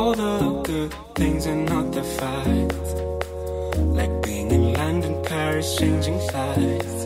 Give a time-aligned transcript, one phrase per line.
[0.00, 2.72] All the good things and not the fight.
[3.98, 6.99] Like being in London, Paris, changing flights.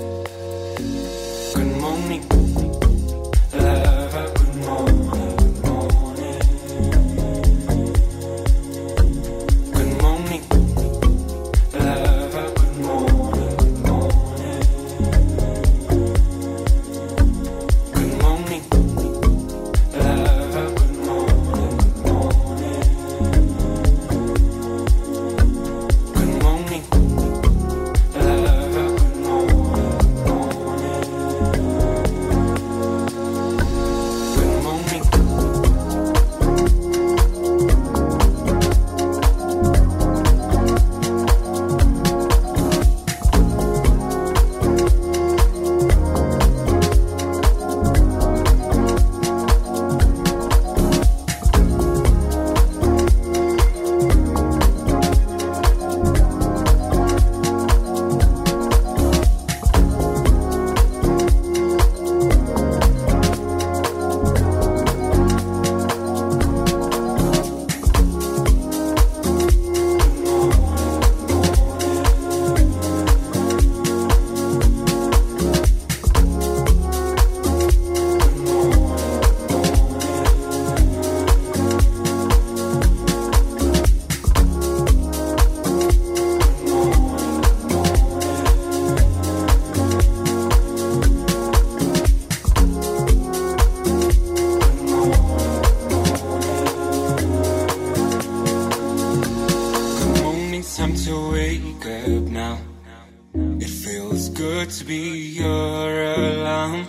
[105.44, 106.86] Be your alarm.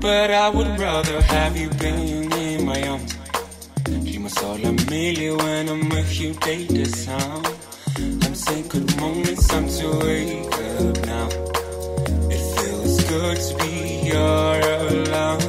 [0.00, 3.14] But I would rather have you been in my arms.
[3.84, 7.46] Prima sola meglio when I'm with you, date the sound.
[8.24, 11.28] I'm saying good morning, time to wake up now.
[12.34, 15.40] It feels good to be your alarm.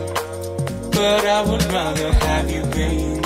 [0.91, 3.17] But I would rather have you been